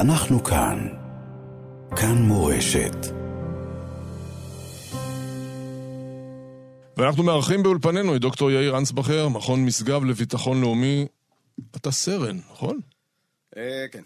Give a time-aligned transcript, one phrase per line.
[0.00, 0.88] אנחנו כאן.
[1.96, 2.96] כאן מורשת.
[6.96, 11.06] ואנחנו מארחים באולפנינו את דוקטור יאיר אנסבכר, מכון משגב לביטחון לאומי.
[11.76, 12.80] אתה סרן, נכון?
[13.56, 14.02] אה, כן.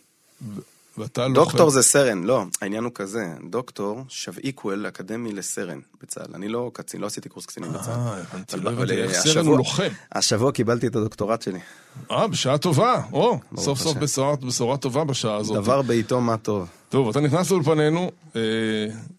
[0.98, 1.34] ואתה לוחם.
[1.34, 3.20] דוקטור זה סרן, לא, העניין הוא כזה,
[3.50, 6.34] דוקטור שווה איקוול אקדמי לסרן בצה"ל.
[6.34, 7.92] אני לא קצין, לא עשיתי קורס קצינים בצה"ל.
[7.94, 9.88] אה, הבנתי, לא הבנתי, אה, איך סרן השבוע- הוא לוחם.
[10.12, 11.58] השבוע קיבלתי את הדוקטורט שלי.
[12.10, 13.02] אה, בשעה טובה.
[13.12, 13.96] או, סוף סוף
[14.42, 15.56] בשורה טובה בשעה הזאת.
[15.56, 16.68] דבר בעיתו מה טוב.
[16.88, 18.40] טוב, אתה נכנס לאולפנינו, אה,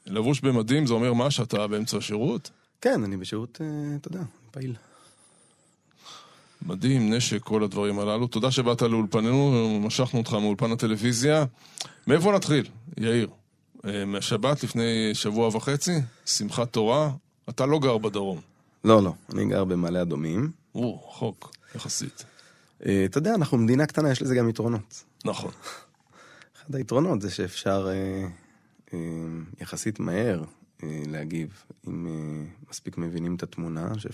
[0.06, 1.32] לבוש במדים, זה אומר מה?
[1.32, 2.50] שאתה באמצע השירות?
[2.82, 4.74] כן, אני בשירות, אה, אתה יודע, פעיל.
[6.66, 8.28] מדים, נשק, כל הדברים הללו.
[8.28, 11.46] תודה שבאת לאולפנינו, משכנו אותך מאולפן הטלוויזיה.
[12.08, 13.30] מאיפה נתחיל, יאיר?
[13.86, 15.92] אה, מהשבת לפני שבוע וחצי,
[16.26, 17.12] שמחת תורה,
[17.50, 18.42] אתה לא גר בדרום.
[18.84, 20.52] לא, לא, אני גר במעלה אדומים.
[20.76, 22.26] או, חוק, יחסית.
[22.86, 25.04] אה, אתה יודע, אנחנו מדינה קטנה, יש לזה גם יתרונות.
[25.26, 25.52] נכון.
[26.58, 27.90] אחד היתרונות זה שאפשר
[28.94, 28.98] אה,
[29.62, 30.44] יחסית מהר
[30.84, 32.08] להגיב, אם
[32.70, 33.88] מספיק מבינים את התמונה.
[33.88, 34.12] אני חושב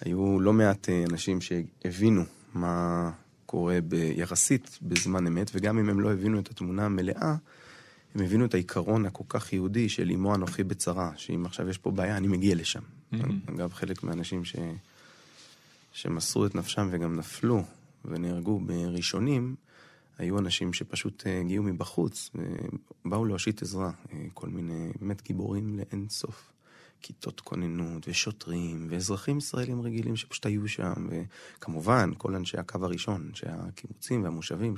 [0.00, 2.22] שהיו לא מעט אה, אנשים שהבינו
[2.54, 3.10] מה
[3.46, 7.34] קורה יחסית בזמן אמת, וגם אם הם לא הבינו את התמונה המלאה,
[8.14, 11.90] הם הבינו את העיקרון הכל כך יהודי של אמו אנוכי בצרה, שאם עכשיו יש פה
[11.90, 12.80] בעיה, אני מגיע לשם.
[13.46, 14.56] אגב, חלק מהאנשים ש...
[15.92, 17.64] שמסרו את נפשם וגם נפלו
[18.04, 19.54] ונהרגו בראשונים,
[20.18, 22.30] היו אנשים שפשוט אה, הגיעו מבחוץ
[23.04, 23.90] ובאו להושיט עזרה.
[24.12, 26.52] אה, כל מיני, באמת גיבורים לאין סוף.
[27.02, 33.46] כיתות כוננות ושוטרים ואזרחים ישראלים רגילים שפשוט היו שם, וכמובן כל אנשי הקו הראשון, אנשי
[33.48, 34.74] הקיבוצים והמושבים,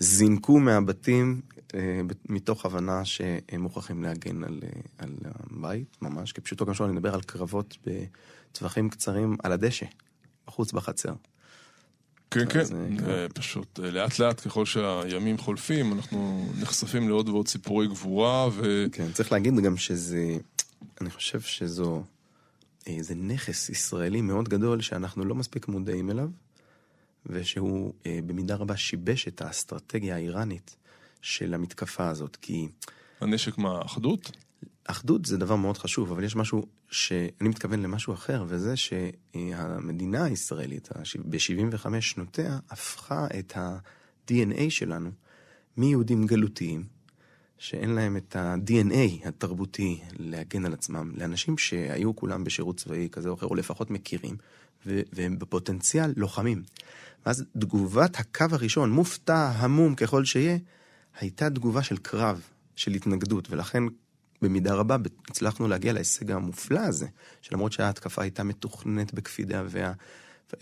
[0.00, 1.40] שזינקו מהבתים
[1.74, 7.14] אה, מתוך הבנה שהם מוכרחים להגן על, אה, על הבית, ממש, כפשוטו כמשמעו, אני מדבר
[7.14, 9.86] על קרבות בטווחים קצרים על הדשא,
[10.46, 11.14] בחוץ בחצר.
[12.34, 13.10] כן, כן, אז, אה, כן.
[13.10, 18.86] אה, פשוט אה, לאט לאט ככל שהימים חולפים, אנחנו נחשפים לעוד ועוד סיפורי גבורה, ו...
[18.92, 20.36] כן, צריך להגיד גם שזה,
[21.04, 22.04] אני חושב שזו,
[22.88, 26.28] אה, זה נכס ישראלי מאוד גדול שאנחנו לא מספיק מודעים אליו,
[27.26, 30.76] ושהוא אה, במידה רבה שיבש את האסטרטגיה האיראנית
[31.22, 32.68] של המתקפה הזאת, כי
[33.20, 34.30] הנשק מה, אחדות?
[34.84, 40.88] אחדות זה דבר מאוד חשוב, אבל יש משהו שאני מתכוון למשהו אחר, וזה שהמדינה הישראלית
[41.28, 45.10] ב-75 שנותיה הפכה את ה-DNA שלנו
[45.76, 46.93] מיהודים גלותיים,
[47.64, 53.34] שאין להם את ה-DNA התרבותי להגן על עצמם, לאנשים שהיו כולם בשירות צבאי כזה או
[53.34, 54.36] אחר, או לפחות מכירים,
[54.86, 56.62] ו- והם בפוטנציאל לוחמים.
[57.26, 60.56] ואז תגובת הקו הראשון, מופתע, המום ככל שיהיה,
[61.20, 62.40] הייתה תגובה של קרב,
[62.76, 63.82] של התנגדות, ולכן
[64.42, 64.96] במידה רבה
[65.30, 67.06] הצלחנו להגיע להישג המופלא הזה,
[67.42, 69.62] שלמרות שההתקפה הייתה מתוכננת בקפידה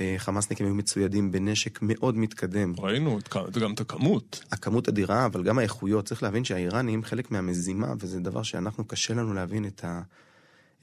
[0.01, 2.73] והחמאסניקים היו מצוידים בנשק מאוד מתקדם.
[2.79, 4.45] ראינו את גם את הכמות.
[4.53, 6.05] הכמות אדירה, אבל גם האיכויות.
[6.05, 10.03] צריך להבין שהאיראנים חלק מהמזימה, וזה דבר שאנחנו, קשה לנו להבין את, ה,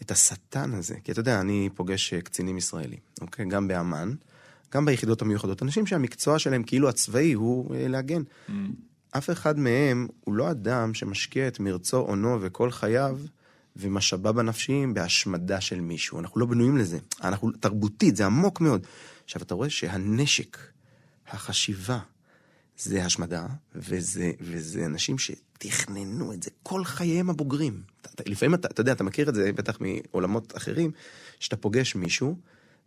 [0.02, 0.96] את השטן הזה.
[1.03, 3.46] כי אתה יודע, אני פוגש אה, קצינים ישראלים, אוקיי?
[3.46, 4.14] גם באמ"ן,
[4.74, 5.64] גם ביחידות המיוחדות.
[5.64, 8.22] אנשים שהמקצוע שלהם, כאילו הצבאי, הוא אה, להגן.
[9.12, 13.19] אף אחד מהם הוא לא אדם שמשקיע את מרצו, אונו וכל חייו
[13.80, 16.20] ומשאביו הנפשיים בהשמדה של מישהו.
[16.20, 16.98] אנחנו לא בנויים לזה.
[17.24, 18.88] אנחנו תרבותית, זה עמוק מאוד.
[19.26, 20.58] עכשיו, אתה רואה שהנשק,
[21.28, 22.00] החשיבה,
[22.78, 27.82] זה השמדה, וזה, וזה אנשים שתכננו את זה כל חייהם הבוגרים.
[28.02, 30.92] אתה, לפעמים אתה, אתה יודע, אתה מכיר את זה בטח מעולמות אחרים,
[31.40, 32.36] שאתה פוגש מישהו,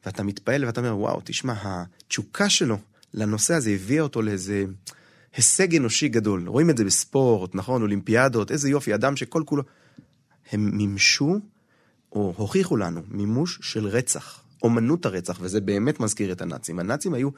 [0.07, 2.79] ואתה מתפעל ואתה אומר, וואו, תשמע, התשוקה שלו
[3.15, 4.65] לנושא הזה הביאה אותו לאיזה
[5.37, 6.49] הישג אנושי גדול.
[6.49, 7.83] רואים את זה בספורט, נכון?
[7.83, 9.63] אולימפיאדות, איזה יופי, אדם שכל כולו...
[10.51, 11.37] הם מימשו,
[12.13, 14.43] או הוכיחו לנו, מימוש של רצח.
[14.63, 16.79] אומנות הרצח, וזה באמת מזכיר את הנאצים.
[16.79, 17.31] הנאצים היו,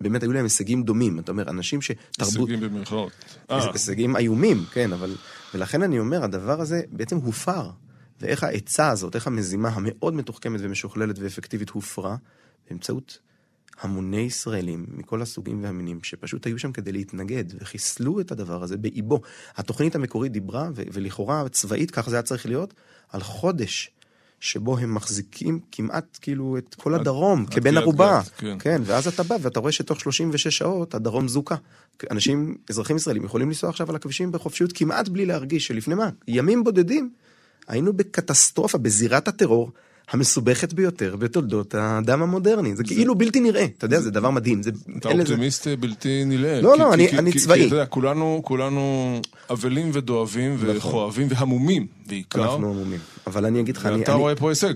[0.00, 1.18] באמת היו להם הישגים דומים.
[1.18, 2.48] אתה אומר, אנשים שתרבות...
[2.48, 3.12] הישגים במרכאות.
[3.50, 5.14] אה, הישגים איומים, כן, אבל...
[5.54, 7.70] ולכן אני אומר, הדבר הזה בעצם הופר.
[8.20, 12.16] ואיך העצה הזאת, איך המזימה המאוד מתוחכמת ומשוכללת ואפקטיבית הופרה,
[12.70, 13.18] באמצעות
[13.80, 19.20] המוני ישראלים מכל הסוגים והמינים, שפשוט היו שם כדי להתנגד, וחיסלו את הדבר הזה באיבו.
[19.56, 22.74] התוכנית המקורית דיברה, ו- ולכאורה צבאית, ככה זה היה צריך להיות,
[23.08, 23.90] על חודש.
[24.40, 28.20] שבו הם מחזיקים כמעט כאילו את כל עד- הדרום עד כבן ערובה.
[28.38, 28.56] כן.
[28.60, 31.54] כן, ואז אתה בא ואתה רואה שתוך 36 שעות הדרום זוכה.
[32.10, 36.08] אנשים, אזרחים ישראלים יכולים לנסוע עכשיו על הכבישים בחופשיות כמעט בלי להרגיש שלפני מה?
[36.28, 37.10] ימים בודדים
[37.68, 39.70] היינו בקטסטרופה, בזירת הטרור
[40.10, 42.76] המסובכת ביותר בתולדות האדם המודרני.
[42.76, 44.62] זה כאילו בלתי נראה, אתה יודע, זה דבר מדהים.
[44.62, 46.60] זה, אתה אין לזה- אופטימיסט בלתי נלאה.
[46.60, 47.58] לא, כי- לא, כי- אני- כי- אני צבאי.
[47.60, 49.20] כי אתה יודע, כולנו, כולנו
[49.50, 50.76] אבלים ודואבים נכון.
[50.76, 52.42] וכואבים והמומים בעיקר.
[52.52, 53.00] אנחנו עמומים.
[53.26, 54.74] אבל אני אגיד לך, אני, ואתה רואה פה הישג.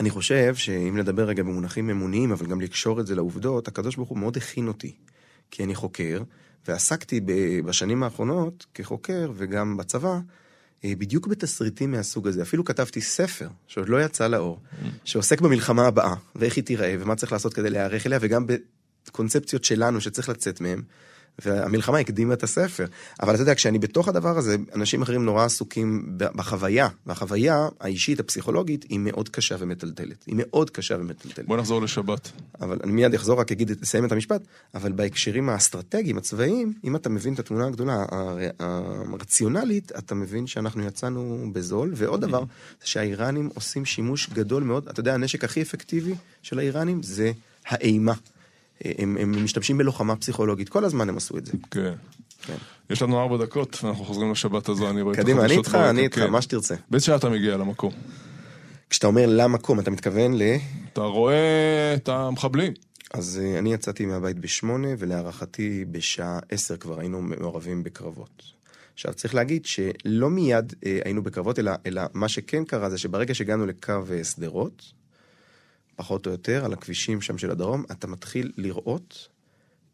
[0.00, 4.08] אני חושב שאם לדבר רגע במונחים אמוניים, אבל גם לקשור את זה לעובדות, הקדוש ברוך
[4.08, 4.92] הוא מאוד הכין אותי.
[5.50, 6.22] כי אני חוקר,
[6.68, 7.20] ועסקתי
[7.64, 10.18] בשנים האחרונות כחוקר וגם בצבא, אה,
[10.94, 12.42] בדיוק בתסריטים מהסוג הזה.
[12.42, 14.60] אפילו כתבתי ספר, שעוד לא יצא לאור,
[15.04, 18.46] שעוסק במלחמה הבאה, ואיך היא תיראה, ומה צריך לעשות כדי להיערך אליה, וגם
[19.08, 20.82] בקונספציות שלנו שצריך לצאת מהם.
[21.44, 22.86] והמלחמה הקדימה את הספר.
[23.22, 28.84] אבל אתה יודע, כשאני בתוך הדבר הזה, אנשים אחרים נורא עסוקים בחוויה, והחוויה האישית, הפסיכולוגית,
[28.88, 30.24] היא מאוד קשה ומטלטלת.
[30.26, 31.46] היא מאוד קשה ומטלטלת.
[31.46, 32.30] בוא נחזור לשבת.
[32.60, 34.42] אבל אני מיד אחזור, רק אגיד, אסיים את המשפט,
[34.74, 38.38] אבל בהקשרים האסטרטגיים, הצבאיים, אם אתה מבין את התמונה הגדולה, הר-
[39.12, 42.40] הרציונלית, אתה מבין שאנחנו יצאנו בזול, ועוד דבר,
[42.80, 47.32] זה שהאיראנים עושים שימוש גדול מאוד, אתה יודע, הנשק הכי אפקטיבי של האיראנים זה
[47.66, 48.14] האימה.
[48.84, 51.52] הם, הם משתמשים בלוחמה פסיכולוגית, כל הזמן הם עשו את זה.
[51.70, 51.92] כן.
[52.42, 52.56] כן.
[52.90, 55.74] יש לנו ארבע דקות, ואנחנו חוזרים לשבת הזו, אני רואה את קדימה, אני החדשות איתך,
[55.74, 56.30] אני איתך, כן.
[56.30, 56.74] מה שתרצה.
[56.90, 57.92] באיזה שעה אתה מגיע למקום?
[58.90, 60.42] כשאתה אומר למקום, אתה מתכוון ל...
[60.92, 62.72] אתה רואה את המחבלים.
[63.14, 68.42] אז אה, אני יצאתי מהבית בשמונה, ולהערכתי בשעה עשר כבר היינו מעורבים בקרבות.
[68.94, 73.34] עכשיו, צריך להגיד שלא מיד אה, היינו בקרבות, אלא, אלא מה שכן קרה זה שברגע
[73.34, 74.82] שהגענו לקו אה, שדרות,
[75.96, 79.28] פחות או יותר, על הכבישים שם של הדרום, אתה מתחיל לראות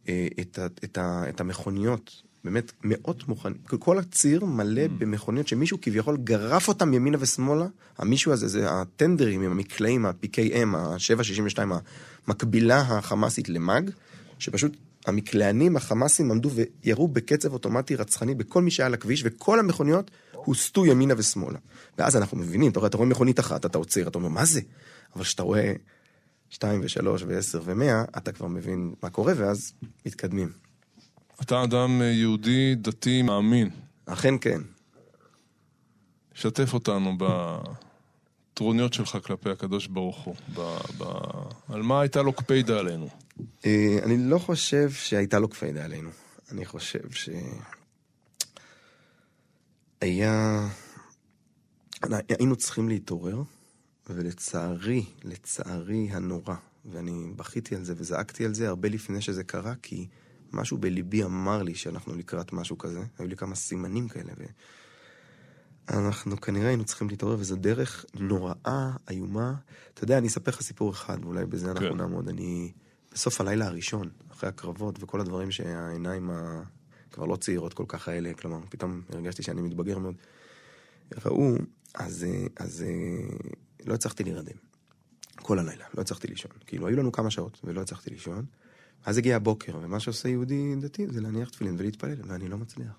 [0.08, 5.78] אה, את, ה, את, ה, את המכוניות, באמת מאות מוכנים, כל הציר מלא במכוניות שמישהו
[5.82, 7.66] כביכול גרף אותם ימינה ושמאלה,
[7.98, 11.58] המישהו הזה זה הטנדרים, עם המקלעים, ה-PKM, ה-762,
[12.26, 13.90] המקבילה החמאסית למאג,
[14.38, 14.76] שפשוט
[15.06, 20.86] המקלענים החמאסים עמדו וירו בקצב אוטומטי רצחני בכל מי שהיה על הכביש, וכל המכוניות הוסטו
[20.86, 21.58] ימינה ושמאלה.
[21.98, 24.60] ואז אנחנו מבינים, אתה רואה, אתה רואה מכונית אחת, אתה עוצר, אתה אומר, מה זה?
[25.16, 25.72] אבל כשאתה רואה
[26.50, 29.72] שתיים ושלוש ועשר ומאה, אתה כבר מבין מה קורה, ואז
[30.06, 30.52] מתקדמים.
[31.42, 33.70] אתה אדם אה, יהודי, דתי, מאמין.
[34.06, 34.60] אכן כן.
[36.34, 37.16] שתף אותנו
[38.52, 40.34] בטרוניות שלך כלפי הקדוש ברוך הוא.
[40.54, 40.60] ב,
[40.98, 41.04] ב,
[41.68, 43.08] על מה הייתה לו קפידה עלינו.
[43.66, 46.10] אה, אני לא חושב שהייתה לו קפידה עלינו.
[46.50, 47.28] אני חושב ש...
[50.00, 50.68] היה...
[52.28, 53.42] היינו צריכים להתעורר,
[54.10, 56.54] ולצערי, לצערי הנורא,
[56.84, 60.08] ואני בכיתי על זה וזעקתי על זה הרבה לפני שזה קרה, כי
[60.52, 63.02] משהו בליבי אמר לי שאנחנו לקראת משהו כזה.
[63.18, 64.32] היו לי כמה סימנים כאלה,
[65.88, 69.54] ואנחנו כנראה היינו צריכים להתעורר, וזו דרך נוראה, איומה.
[69.94, 71.96] אתה יודע, אני אספר לך סיפור אחד, ואולי בזה אנחנו כן.
[71.96, 72.28] נעמוד.
[72.28, 72.72] אני...
[73.14, 76.62] בסוף הלילה הראשון, אחרי הקרבות וכל הדברים שהעיניים ה...
[77.12, 80.14] כבר לא צעירות כל כך האלה, כלומר, פתאום הרגשתי שאני מתבגר מאוד,
[81.24, 81.54] ראו,
[81.94, 82.26] אז,
[82.56, 82.84] אז
[83.86, 84.56] לא הצלחתי להירדם.
[85.36, 86.50] כל הלילה, לא הצלחתי לישון.
[86.66, 88.44] כאילו, היו לנו כמה שעות ולא הצלחתי לישון.
[89.04, 92.92] אז הגיע הבוקר, ומה שעושה יהודי דתי זה להניח תפילין ולהתפלל, ואני לא מצליח.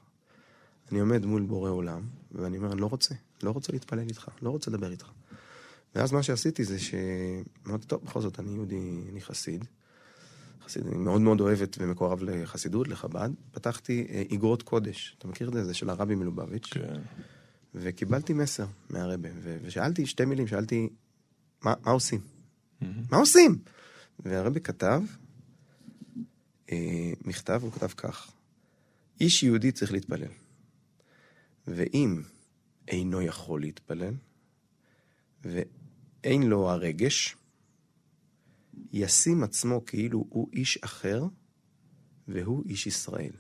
[0.92, 2.02] אני עומד מול בורא עולם,
[2.32, 5.12] ואני אומר, אני לא רוצה, לא רוצה להתפלל איתך, לא רוצה לדבר איתך.
[5.96, 6.94] ואז מה שעשיתי זה ש...
[7.68, 9.66] אמרתי, טוב, בכל זאת, אני יהודי, אני חסיד.
[10.66, 13.30] חסיד, אני מאוד מאוד אוהבת ומקורב לחסידות, לחב"ד.
[13.52, 15.64] פתחתי אה, איגרות קודש, אתה מכיר את זה?
[15.66, 16.68] זה של הרבי מלובביץ'.
[16.74, 17.02] כן.
[17.76, 20.90] וקיבלתי מסר מהרבה, ו- ושאלתי שתי מילים, שאלתי,
[21.62, 22.22] מה, מה עושים?
[22.82, 23.58] מה עושים?
[24.20, 25.02] והרבה כתב
[26.72, 28.32] אה, מכתב, הוא כתב כך:
[29.22, 30.32] איש יהודי צריך להתפלל,
[31.68, 32.22] ואם
[32.88, 34.14] אינו יכול להתפלל,
[35.44, 37.36] ואין לו הרגש,
[38.94, 41.24] ישים עצמו כאילו הוא איש אחר,
[42.28, 43.34] והוא איש ישראל.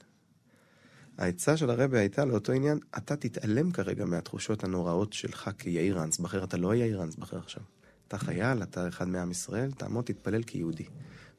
[1.18, 6.58] העצה של הרבי הייתה לאותו עניין, אתה תתעלם כרגע מהתחושות הנוראות שלך כיאיר אנסבכר, אתה
[6.58, 7.63] לא יאיר אנסבכר עכשיו.
[8.08, 10.86] אתה חייל, אתה אחד מעם ישראל, תעמוד, תתפלל כיהודי.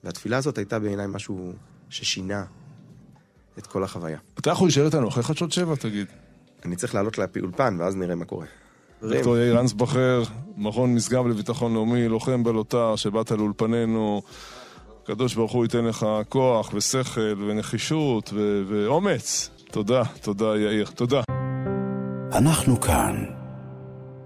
[0.04, 1.52] והתפילה הזאת הייתה בעיניי משהו
[1.88, 2.44] ששינה
[3.58, 4.18] את כל החוויה.
[4.38, 6.06] אתה יכול להישאר איתנו אחרי חדשות שבע, תגיד.
[6.64, 8.46] אני צריך לעלות לאולפן, ואז נראה מה קורה.
[9.02, 10.22] דוקטור יאיר אנסבכר,
[10.56, 14.22] מכון משגב לביטחון לאומי, לוחם בלוטה, שבאת לאולפנינו.
[15.02, 19.50] הקדוש ברוך הוא ייתן לך כוח ושכל ונחישות ו- ואומץ.
[19.70, 21.20] תודה, תודה יאיר, תודה.
[22.32, 23.24] אנחנו כאן.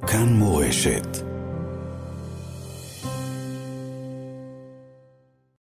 [0.06, 1.27] כאן מורשת.